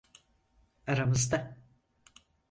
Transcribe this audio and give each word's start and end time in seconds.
Aramızda. 0.87 1.57